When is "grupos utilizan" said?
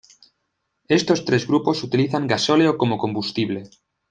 1.45-2.25